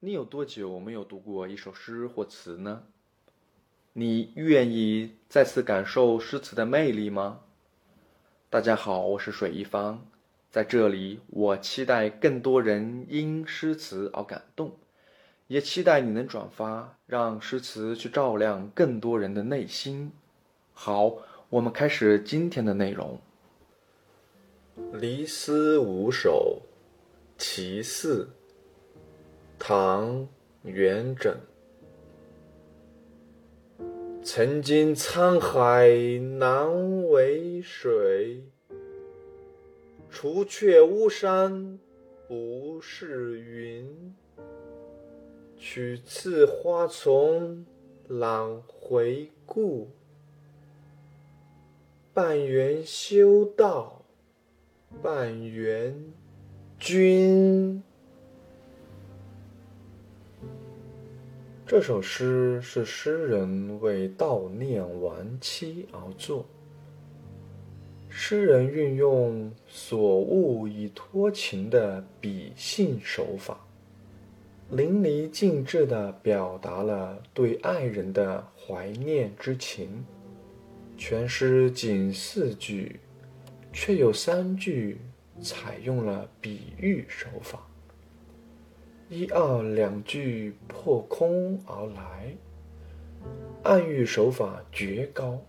[0.00, 2.82] 你有多久没有读过一首诗或词呢？
[3.94, 7.40] 你愿意再次感受诗词的魅力吗？
[8.50, 10.00] 大家好，我是水一方，
[10.50, 14.76] 在这里，我期待更多人因诗词而感动，
[15.46, 20.12] 也期待你能转发，让诗词去照亮更多人的内心。
[20.74, 21.16] 好，
[21.48, 23.18] 我们开始今天的内容。
[24.98, 26.60] 《离思五首·
[27.42, 28.24] 其四》
[29.58, 30.20] 唐·
[30.62, 31.34] 元稹。
[34.22, 35.88] 曾经沧海
[36.38, 38.42] 难为水，
[40.10, 41.78] 除却巫山
[42.26, 44.14] 不是云。
[45.56, 47.64] 取次花丛
[48.08, 49.88] 懒回顾，
[52.12, 54.02] 半缘修道。
[55.02, 56.12] 半缘
[56.78, 57.82] 君。
[61.66, 66.46] 这首诗是诗人为悼念亡妻而作。
[68.08, 73.58] 诗人运用“所恶以托情”的笔性手法，
[74.70, 80.04] 淋漓尽致地表达了对爱人的怀念之情。
[80.96, 83.00] 全诗仅四句。
[83.78, 84.98] 却有三句
[85.42, 87.60] 采用了比喻手法，
[89.08, 92.36] 一二两句破空而来，
[93.62, 95.40] 暗喻手法绝高，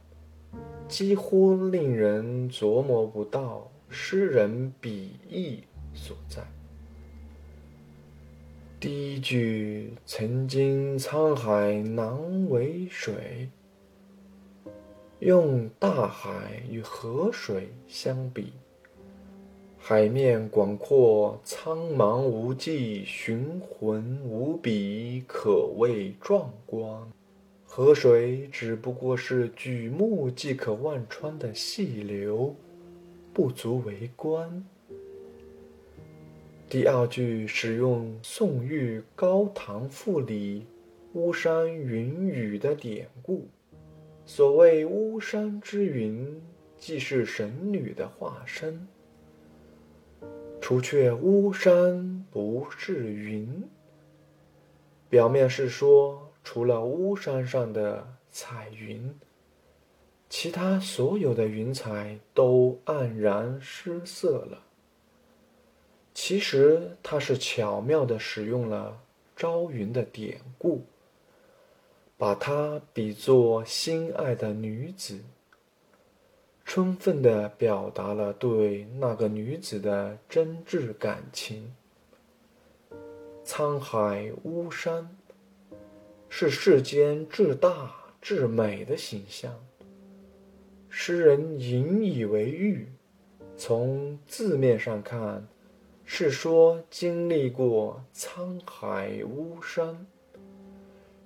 [0.88, 5.64] 几乎令人琢磨不到诗人笔意
[5.95, 6.44] 所在。
[8.80, 13.49] 第一句“曾经沧海难为水”。
[15.17, 18.53] 用大海与河水相比，
[19.89, 27.09] 海面广阔，苍茫无际，雄浑无比，可谓壮观；
[27.63, 32.53] 河水只不过是举目即可望穿的细流，
[33.33, 34.61] 不足为观。
[36.67, 40.65] 第二句使用宋玉《高唐赋》里
[41.15, 43.47] “巫山云雨”的典故。
[44.26, 46.42] 所谓巫山之云，
[46.77, 48.86] 即是神女的化身。
[50.60, 53.64] 除却巫山不是云，
[55.10, 59.14] 表面是说，除了巫山上的彩云，
[60.30, 64.64] 其他所有的云彩都黯然失色了。
[66.14, 69.02] 其实，它是巧妙的使用了
[69.36, 70.83] 朝云的典故。
[72.17, 75.20] 把她比作心爱的女子，
[76.70, 81.73] 充分地表达了对那个女子的真挚感情。
[83.45, 85.10] 沧海巫山，
[86.27, 89.56] 是世间至大至美的形象。
[90.89, 92.89] 诗人引以为喻，
[93.56, 95.48] 从字面上看，
[96.04, 100.06] 是说经历过沧海巫山。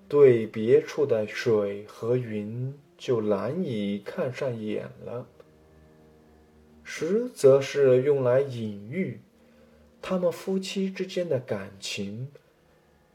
[0.07, 5.25] 对别处的水和云就难以看上眼了，
[6.83, 9.19] 实则是用来隐喻
[9.99, 12.27] 他们夫妻之间的感情，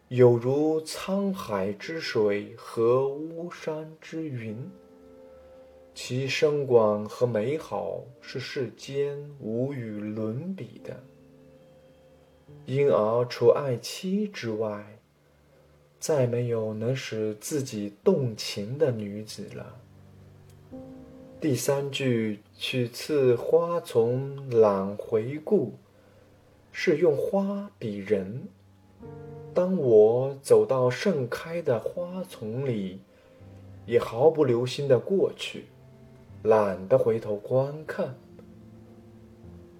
[0.08, 4.56] 有如沧海之水和巫山之云，
[5.94, 11.00] 其深广和美好是世间无与伦比的。
[12.64, 14.98] 因而，除爱妻之外，
[16.06, 19.74] 再没有能使自己动情的女子了。
[21.40, 25.72] 第三句“取次花丛懒回顾”，
[26.70, 28.46] 是用花比人。
[29.52, 33.00] 当我走到盛开的花丛里，
[33.84, 35.64] 也毫不留心的过去，
[36.44, 38.14] 懒得回头观看，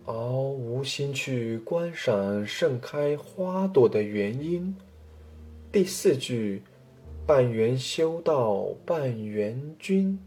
[0.04, 4.74] 而无心去观赏盛开花朵的原因。
[5.76, 6.62] 第四句
[7.28, 10.18] “半缘修道半缘君”，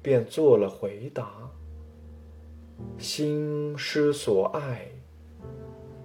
[0.00, 1.50] 便做了回答。
[2.96, 4.86] 心失所爱，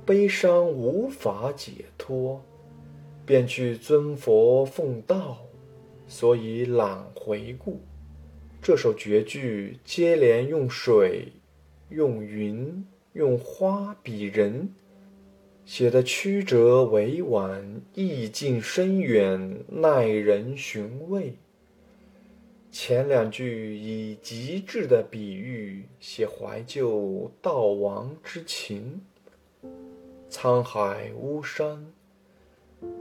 [0.04, 2.42] 悲伤无法解脱，
[3.28, 5.38] 便去尊佛奉道，
[6.08, 7.80] 所以懒回顾。
[8.60, 11.32] 这首绝句接连用水、
[11.90, 12.84] 用云、
[13.14, 14.74] 用花比人。
[15.68, 21.34] 写的曲折委婉，意境深远，耐人寻味。
[22.72, 29.02] 前两句以极致的比喻写怀旧悼亡之情，
[30.30, 31.86] 沧海巫山，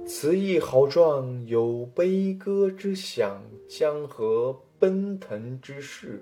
[0.04, 6.20] 词意豪壮，有悲歌之响，江河奔腾之势。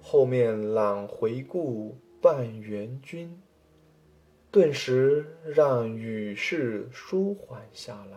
[0.00, 3.38] 后面揽回顾半圆君，
[4.56, 8.16] 顿时让语势舒缓下来，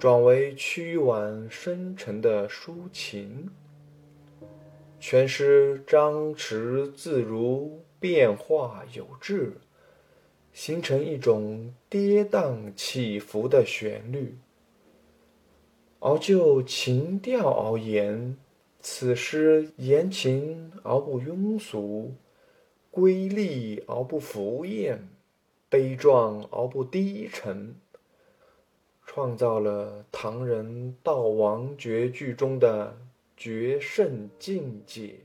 [0.00, 3.48] 转为曲婉深沉的抒情。
[4.98, 9.52] 全诗张弛自如，变化有致。
[10.52, 14.36] 形成一种跌宕起伏的旋律。
[16.00, 18.36] 而就情调而言，
[18.80, 22.12] 此诗言情而不庸俗，
[22.90, 25.08] 瑰丽而不浮艳，
[25.68, 27.76] 悲壮而不低沉，
[29.06, 32.98] 创造了唐人悼亡绝句中的
[33.36, 35.20] 绝胜境界。